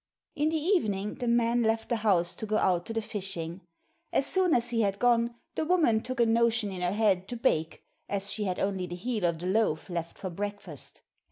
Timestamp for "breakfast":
10.31-11.03